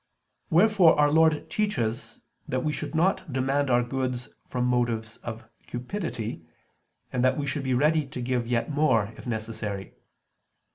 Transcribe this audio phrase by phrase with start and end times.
[0.49, 6.43] Wherefore Our Lord teaches that we should not demand our goods from motives of cupidity,
[7.13, 9.93] and that we should be ready to give yet more if necessary.